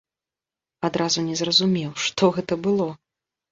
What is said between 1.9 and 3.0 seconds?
што гэта было.